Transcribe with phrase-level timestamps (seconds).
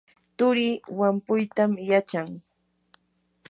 [0.37, 2.29] turii wampuytam yachan.